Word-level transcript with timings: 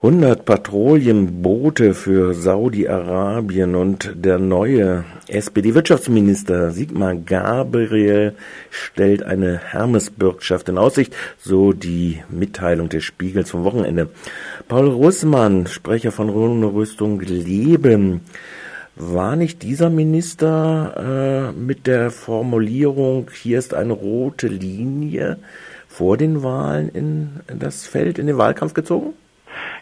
Hundert 0.00 0.44
Patrouillenboote 0.44 1.92
für 1.92 2.32
Saudi-Arabien 2.32 3.74
und 3.74 4.12
der 4.14 4.38
neue 4.38 5.04
SPD-Wirtschaftsminister 5.26 6.70
Sigmar 6.70 7.16
Gabriel 7.16 8.36
stellt 8.70 9.24
eine 9.24 9.58
Hermesbürgschaft 9.58 10.68
in 10.68 10.78
Aussicht, 10.78 11.16
so 11.36 11.72
die 11.72 12.22
Mitteilung 12.30 12.88
des 12.88 13.02
Spiegels 13.02 13.50
vom 13.50 13.64
Wochenende. 13.64 14.08
Paul 14.68 14.86
Russmann, 14.86 15.66
Sprecher 15.66 16.12
von 16.12 16.28
Rüstung 16.30 17.18
Leben, 17.20 18.20
war 18.94 19.34
nicht 19.34 19.64
dieser 19.64 19.90
Minister 19.90 21.50
äh, 21.50 21.58
mit 21.58 21.88
der 21.88 22.12
Formulierung, 22.12 23.32
hier 23.34 23.58
ist 23.58 23.74
eine 23.74 23.94
rote 23.94 24.46
Linie 24.46 25.38
vor 25.88 26.16
den 26.16 26.44
Wahlen 26.44 26.88
in 26.88 27.30
das 27.48 27.84
Feld, 27.84 28.20
in 28.20 28.28
den 28.28 28.38
Wahlkampf 28.38 28.74
gezogen? 28.74 29.14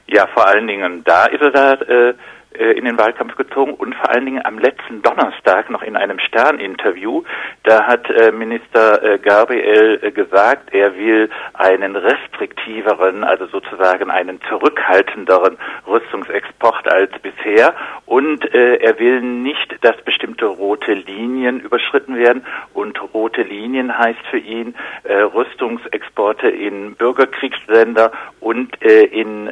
Ja, 0.08 0.26
vor 0.28 0.46
allen 0.46 0.66
Dingen. 0.66 1.02
Da 1.04 1.26
ist 1.26 1.42
er 1.42 1.50
da 1.50 1.72
äh, 1.72 2.14
in 2.56 2.84
den 2.84 2.98
Wahlkampf 2.98 3.36
gezogen 3.36 3.74
und 3.74 3.94
vor 3.94 4.10
allen 4.10 4.24
Dingen 4.24 4.44
am 4.44 4.58
letzten 4.58 5.02
Donnerstag 5.02 5.70
noch 5.70 5.82
in 5.82 5.96
einem 5.96 6.18
Stern-Interview. 6.18 7.22
Da 7.62 7.84
hat 7.84 8.08
äh, 8.10 8.32
Minister 8.32 9.02
äh, 9.02 9.18
Gabriel 9.18 9.98
äh, 10.02 10.10
gesagt, 10.10 10.72
er 10.72 10.96
will 10.96 11.30
einen 11.54 11.96
restriktiveren, 11.96 13.24
also 13.24 13.46
sozusagen 13.46 14.10
einen 14.10 14.40
zurückhaltenderen 14.48 15.56
Rüstungsexport 15.86 16.88
als 16.90 17.12
bisher 17.20 17.74
und 18.06 18.44
äh, 18.54 18.76
er 18.76 18.98
will 18.98 19.20
nicht, 19.20 19.76
dass 19.82 19.96
bestimmte 20.02 20.46
rote 20.46 20.94
Linien 20.94 21.60
überschritten 21.60 22.16
werden 22.16 22.44
und 22.74 23.00
rote 23.14 23.42
Linien 23.42 23.96
heißt 23.96 24.26
für 24.30 24.38
ihn 24.38 24.74
äh, 25.04 25.14
Rüstungsexporte 25.14 26.48
in 26.48 26.94
Bürgerkriegsländer 26.94 28.12
und 28.40 28.76
in 28.82 29.50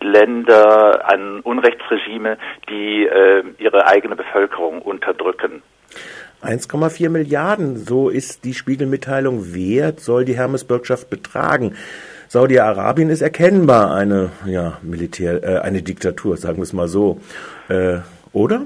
Länder 0.00 1.08
an 1.08 1.40
Unrechtsregime 1.40 2.31
die 2.68 3.06
äh, 3.06 3.42
ihre 3.58 3.86
eigene 3.86 4.16
Bevölkerung 4.16 4.82
unterdrücken. 4.82 5.62
1,4 6.42 7.08
Milliarden, 7.08 7.76
so 7.76 8.08
ist 8.08 8.44
die 8.44 8.54
Spiegelmitteilung 8.54 9.54
wert, 9.54 10.00
soll 10.00 10.24
die 10.24 10.36
Hermesbürgschaft 10.36 11.08
betragen. 11.08 11.76
Saudi-Arabien 12.28 13.10
ist 13.10 13.20
erkennbar 13.20 13.94
eine 13.94 14.30
ja, 14.46 14.78
Militär, 14.82 15.44
äh, 15.44 15.58
eine 15.58 15.82
Diktatur, 15.82 16.36
sagen 16.36 16.56
wir 16.56 16.64
es 16.64 16.72
mal 16.72 16.88
so, 16.88 17.20
äh, 17.68 17.98
oder? 18.32 18.62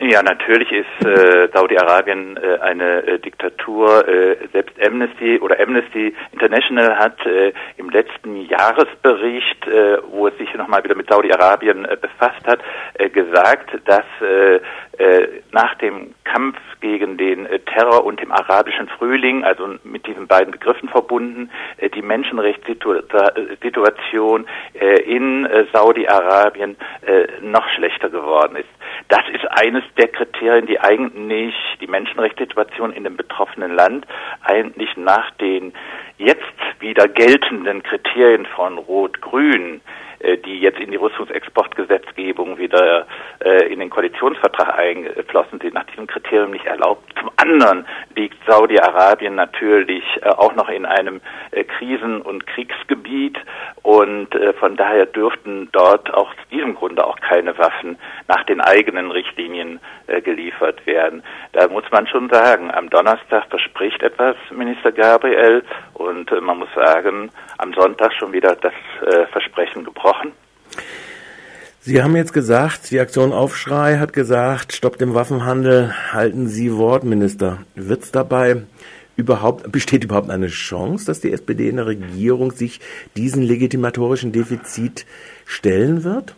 Ja, 0.00 0.22
natürlich 0.22 0.70
ist 0.70 1.04
äh, 1.04 1.48
Saudi-Arabien 1.52 2.36
äh, 2.36 2.60
eine 2.60 3.04
äh, 3.04 3.18
Diktatur. 3.18 4.06
Äh, 4.06 4.36
selbst 4.52 4.76
Amnesty 4.80 5.40
oder 5.40 5.58
Amnesty 5.58 6.14
International 6.30 6.96
hat 6.96 7.26
äh, 7.26 7.52
im 7.78 7.90
letzten 7.90 8.42
Jahresbericht, 8.42 9.66
äh, 9.66 9.98
wo 10.10 10.28
es 10.28 10.38
sich 10.38 10.54
nochmal 10.54 10.84
wieder 10.84 10.94
mit 10.94 11.10
Saudi-Arabien 11.10 11.84
äh, 11.84 11.96
befasst 12.00 12.46
hat, 12.46 12.60
äh, 12.94 13.08
gesagt, 13.10 13.70
dass 13.86 14.04
äh, 14.22 14.60
äh, 15.02 15.42
nach 15.50 15.74
dem 15.76 16.14
Kampf 16.32 16.56
gegen 16.80 17.16
den 17.16 17.46
äh, 17.46 17.60
Terror 17.60 18.04
und 18.04 18.20
dem 18.20 18.32
arabischen 18.32 18.88
Frühling, 18.88 19.44
also 19.44 19.76
mit 19.84 20.04
diesen 20.06 20.26
beiden 20.26 20.50
Begriffen 20.52 20.88
verbunden, 20.88 21.50
äh, 21.78 21.88
die 21.90 22.02
Menschenrechtssituation 22.02 24.46
in 25.06 25.48
Saudi-Arabien 25.72 26.76
noch 27.42 27.68
schlechter 27.70 28.10
geworden 28.10 28.56
ist. 28.56 28.68
Das 29.08 29.22
ist 29.32 29.44
eines 29.50 29.82
der 29.96 30.08
Kriterien, 30.08 30.66
die 30.66 30.80
eigentlich 30.80 31.54
die 31.80 31.86
Menschenrechtssituation 31.86 32.92
in 32.92 33.04
dem 33.04 33.16
betroffenen 33.16 33.74
Land 33.74 34.06
eigentlich 34.42 34.94
nach 34.96 35.30
den 35.32 35.72
jetzt 36.18 36.42
wieder 36.80 37.08
geltenden 37.08 37.82
Kriterien 37.82 38.46
von 38.46 38.78
Rot-Grün 38.78 39.80
äh, 40.20 40.36
die 40.38 40.58
jetzt 40.58 40.80
in 40.80 40.90
die 40.90 40.96
Rüstungsexportgesetzgebung 40.96 42.58
wieder 42.58 43.00
äh, 43.00 43.04
in 43.68 43.80
den 43.80 43.90
Koalitionsvertrag 43.90 44.78
eingeflossen 44.78 45.60
sind, 45.60 45.74
nach 45.74 45.84
diesem 45.84 46.06
Kriterium 46.06 46.50
nicht 46.50 46.66
erlaubt. 46.66 47.02
Zum 47.18 47.30
anderen 47.36 47.86
liegt 48.14 48.36
Saudi-Arabien 48.46 49.34
natürlich 49.34 50.04
äh, 50.22 50.28
auch 50.28 50.54
noch 50.54 50.68
in 50.68 50.86
einem 50.86 51.20
Krisen- 51.78 52.22
und 52.22 52.46
Kriegsgebiet 52.46 53.38
und 53.82 54.28
von 54.60 54.76
daher 54.76 55.06
dürften 55.06 55.68
dort 55.72 56.12
auch 56.12 56.28
aus 56.30 56.36
diesem 56.50 56.74
Grunde 56.74 57.06
auch 57.06 57.18
keine 57.20 57.56
Waffen 57.58 57.96
nach 58.26 58.44
den 58.44 58.60
eigenen 58.60 59.10
Richtlinien 59.10 59.80
geliefert 60.24 60.86
werden. 60.86 61.22
Da 61.52 61.68
muss 61.68 61.84
man 61.90 62.06
schon 62.06 62.28
sagen, 62.28 62.70
am 62.70 62.90
Donnerstag 62.90 63.46
verspricht 63.48 64.02
etwas 64.02 64.36
Minister 64.50 64.92
Gabriel 64.92 65.62
und 65.94 66.30
man 66.42 66.58
muss 66.58 66.68
sagen, 66.74 67.30
am 67.58 67.72
Sonntag 67.72 68.12
schon 68.14 68.32
wieder 68.32 68.56
das 68.56 68.74
Versprechen 69.30 69.84
gebrochen? 69.84 70.32
Sie 71.80 72.02
haben 72.02 72.16
jetzt 72.16 72.32
gesagt, 72.32 72.90
die 72.90 72.98
Aktion 72.98 73.32
Aufschrei 73.32 73.98
hat 73.98 74.12
gesagt, 74.12 74.72
stoppt 74.72 75.00
dem 75.00 75.14
Waffenhandel, 75.14 75.94
halten 76.12 76.48
Sie 76.48 76.76
Wort, 76.76 77.04
Minister. 77.04 77.58
Wird 77.76 78.02
es 78.02 78.12
dabei 78.12 78.62
überhaupt, 79.16 79.70
besteht 79.70 80.04
überhaupt 80.04 80.28
eine 80.28 80.48
Chance, 80.48 81.06
dass 81.06 81.20
die 81.20 81.32
SPD 81.32 81.68
in 81.68 81.76
der 81.76 81.86
Regierung 81.86 82.50
sich 82.50 82.80
diesen 83.16 83.42
legitimatorischen 83.42 84.32
Defizit 84.32 85.06
stellen 85.46 86.02
wird? 86.02 86.34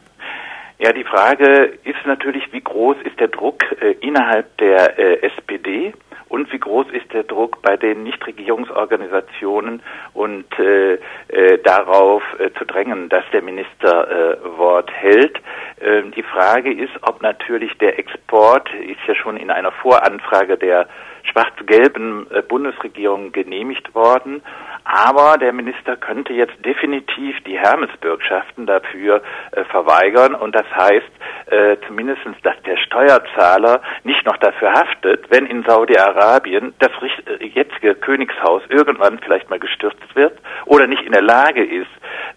Ja, 0.78 0.92
die 0.92 1.04
Frage 1.04 1.72
ist 1.84 2.06
natürlich, 2.06 2.44
wie 2.52 2.60
groß 2.60 2.96
ist 3.04 3.18
der 3.18 3.28
Druck 3.28 3.64
äh, 3.80 3.92
innerhalb 4.00 4.56
der 4.58 4.98
äh, 4.98 5.26
SPD? 5.26 5.94
Und 6.30 6.50
wie 6.52 6.60
groß 6.60 6.86
ist 6.92 7.12
der 7.12 7.24
Druck 7.24 7.60
bei 7.60 7.76
den 7.76 8.04
Nichtregierungsorganisationen 8.04 9.82
und 10.14 10.46
äh, 10.58 10.94
äh, 11.28 11.58
darauf 11.64 12.22
äh, 12.38 12.50
zu 12.56 12.64
drängen, 12.64 13.08
dass 13.08 13.24
der 13.32 13.42
Minister 13.42 14.38
äh, 14.38 14.56
Wort 14.56 14.90
hält. 14.92 15.38
Ähm, 15.80 16.12
die 16.12 16.22
Frage 16.22 16.72
ist, 16.72 16.92
ob 17.02 17.20
natürlich 17.20 17.76
der 17.78 17.98
Export 17.98 18.70
ist 18.74 19.00
ja 19.08 19.16
schon 19.16 19.36
in 19.36 19.50
einer 19.50 19.72
Voranfrage 19.72 20.56
der 20.56 20.86
schwarz-gelben 21.24 22.28
äh, 22.30 22.42
Bundesregierung 22.42 23.32
genehmigt 23.32 23.92
worden. 23.96 24.42
Aber 24.84 25.36
der 25.36 25.52
Minister 25.52 25.96
könnte 25.96 26.32
jetzt 26.32 26.64
definitiv 26.64 27.40
die 27.44 27.58
Hermesbürgschaften 27.58 28.66
dafür 28.66 29.22
äh, 29.50 29.64
verweigern 29.64 30.36
und 30.36 30.54
das 30.54 30.66
heißt 30.76 31.10
äh, 31.50 31.76
zumindest, 31.86 32.22
dass 32.42 32.54
der 32.64 32.76
Steuerzahler 32.76 33.82
nicht 34.04 34.24
noch 34.26 34.36
dafür 34.38 34.72
haftet, 34.72 35.30
wenn 35.30 35.46
in 35.46 35.62
Saudi-Arabien 35.64 36.74
das 36.78 36.90
äh, 37.00 37.44
jetzige 37.46 37.94
Königshaus 37.94 38.62
irgendwann 38.68 39.18
vielleicht 39.18 39.50
mal 39.50 39.58
gestürzt 39.58 40.14
wird 40.14 40.38
oder 40.66 40.86
nicht 40.86 41.02
in 41.02 41.12
der 41.12 41.22
Lage 41.22 41.64
ist, 41.64 41.90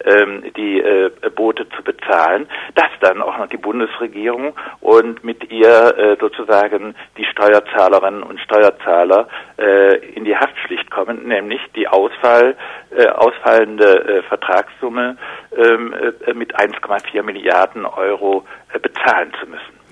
ähm, 0.04 0.44
die 0.56 0.80
äh, 0.80 1.10
Boote 1.34 1.68
zu 1.70 1.82
bezahlen, 1.82 2.48
dass 2.74 2.90
dann 3.00 3.22
auch 3.22 3.38
noch 3.38 3.48
die 3.48 3.56
Bundesregierung 3.56 4.54
und 4.80 5.24
mit 5.24 5.50
ihr 5.50 5.96
äh, 5.96 6.16
sozusagen 6.20 6.94
die 7.16 7.24
Steuerzahlerinnen 7.24 8.22
und 8.22 8.40
Steuerzahler 8.40 9.28
äh, 9.58 9.96
in 10.14 10.24
die 10.24 10.36
Haftpflicht 10.36 10.90
kommen, 10.90 11.26
nämlich 11.26 11.60
die 11.74 11.88
Ausfall, 11.88 12.56
äh, 12.96 13.08
ausfallende 13.08 14.04
äh, 14.04 14.22
Vertragssumme 14.22 15.16
ähm, 15.56 15.94
äh, 16.26 16.34
mit 16.34 16.54
1,4 16.56 17.22
Milliarden 17.22 17.86
Euro 17.86 18.44
äh, 18.72 18.78
bezahlen 18.78 19.32
zu 19.40 19.46
müssen. 19.46 19.83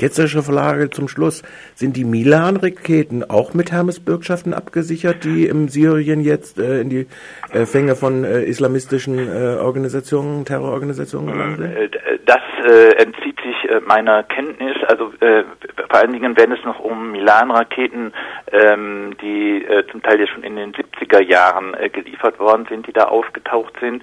Ketzerische 0.00 0.44
Frage 0.44 0.90
zum 0.90 1.08
Schluss. 1.08 1.42
Sind 1.74 1.96
die 1.96 2.04
Milan-Raketen 2.04 3.28
auch 3.28 3.52
mit 3.52 3.72
Hermes-Bürgschaften 3.72 4.54
abgesichert, 4.54 5.24
die 5.24 5.46
im 5.46 5.66
Syrien 5.66 6.20
jetzt 6.20 6.60
äh, 6.60 6.82
in 6.82 6.88
die 6.88 7.08
äh, 7.52 7.66
Fänge 7.66 7.96
von 7.96 8.22
äh, 8.22 8.44
islamistischen 8.44 9.18
äh, 9.18 9.56
Organisationen, 9.56 10.44
Terrororganisationen 10.44 11.32
gelangt 11.32 11.58
sind? 11.58 11.74
Äh, 11.74 11.88
das 12.26 12.38
äh, 12.64 12.92
entzieht 13.02 13.40
sich 13.40 13.56
meiner 13.86 14.22
Kenntnis. 14.22 14.76
Also 14.86 15.12
vor 15.18 15.94
allen 15.94 16.12
Dingen, 16.12 16.36
wenn 16.36 16.52
es 16.52 16.62
noch 16.64 16.78
um 16.78 17.12
Milan-Raketen, 17.12 18.12
ähm, 18.52 19.16
die 19.22 19.64
zum 19.90 20.02
Teil 20.02 20.20
ja 20.20 20.26
schon 20.26 20.42
in 20.42 20.56
den 20.56 20.72
70er 20.72 21.22
Jahren 21.22 21.74
geliefert 21.92 22.38
worden 22.38 22.66
sind, 22.68 22.86
die 22.86 22.92
da 22.92 23.04
aufgetaucht 23.04 23.74
sind. 23.80 24.02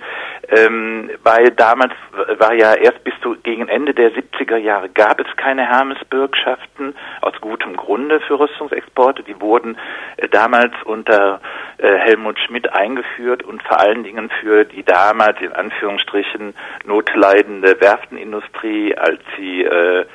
Ähm, 0.49 1.09
weil 1.23 1.51
damals 1.51 1.93
war 2.39 2.53
ja 2.53 2.73
erst 2.73 3.03
bis 3.03 3.13
zu 3.21 3.35
gegen 3.43 3.67
Ende 3.67 3.93
der 3.93 4.11
70er 4.11 4.57
Jahre 4.57 4.89
gab 4.89 5.19
es 5.19 5.27
keine 5.37 5.67
Hermes 5.67 5.84
Nahmesbürgschaften 5.85 6.95
aus 7.21 7.33
gutem 7.41 7.75
Grunde 7.75 8.19
für 8.21 8.39
Rüstungsexporte. 8.39 9.23
Die 9.23 9.39
wurden 9.39 9.77
äh, 10.17 10.27
damals 10.27 10.73
unter 10.85 11.39
äh, 11.77 11.97
Helmut 11.97 12.39
Schmidt 12.39 12.71
eingeführt 12.73 13.43
und 13.43 13.61
vor 13.63 13.79
allen 13.79 14.03
Dingen 14.03 14.29
für 14.41 14.65
die 14.65 14.83
damals 14.83 15.39
in 15.41 15.53
Anführungsstrichen 15.53 16.53
notleidende 16.85 17.79
Werftenindustrie, 17.79 18.95
als 18.97 19.21
sie 19.37 19.63
äh, 19.63 20.05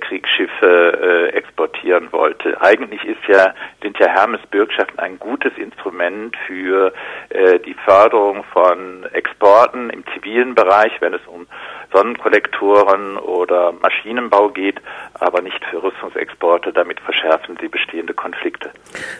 Kriegsschiffe 0.00 1.32
exportieren 1.32 2.12
wollte. 2.12 2.60
Eigentlich 2.60 3.04
ist 3.04 3.22
ja, 3.28 3.54
sind 3.82 3.98
ja 3.98 4.08
Hermes-Bürgschaften 4.08 4.98
ein 4.98 5.18
gutes 5.18 5.52
Instrument 5.56 6.36
für 6.46 6.92
die 7.66 7.74
Förderung 7.84 8.44
von 8.52 9.04
Exporten 9.12 9.90
im 9.90 10.04
zivilen 10.14 10.54
Bereich, 10.54 10.92
wenn 11.00 11.14
es 11.14 11.20
um 11.26 11.41
Sonnenkollektoren 11.92 13.18
oder 13.18 13.72
Maschinenbau 13.72 14.48
geht, 14.48 14.80
aber 15.14 15.42
nicht 15.42 15.62
für 15.70 15.82
Rüstungsexporte. 15.82 16.72
Damit 16.72 17.00
verschärfen 17.00 17.56
sie 17.60 17.68
bestehende 17.68 18.14
Konflikte. 18.14 18.70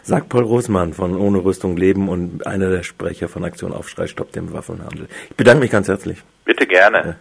Sagt 0.03 0.29
Paul 0.29 0.45
Rosmann 0.45 0.93
von 0.93 1.17
Ohne 1.17 1.45
Rüstung 1.45 1.77
leben 1.77 2.09
und 2.09 2.47
einer 2.47 2.71
der 2.71 2.83
Sprecher 2.83 3.29
von 3.29 3.45
Aktion 3.45 3.73
Aufschrei 3.73 4.07
Stopp 4.07 4.33
dem 4.33 4.53
Waffenhandel. 4.53 5.09
Ich 5.31 5.37
bedanke 5.37 5.61
mich 5.61 5.71
ganz 5.71 5.89
herzlich. 5.89 6.23
Bitte 6.45 6.67
gerne. 6.67 6.99
Ja. 6.99 7.15